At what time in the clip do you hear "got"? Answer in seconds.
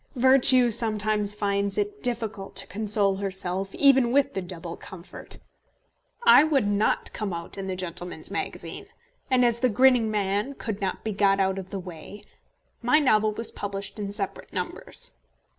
11.13-11.39